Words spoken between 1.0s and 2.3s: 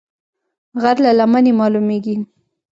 له لمنې مالومېږي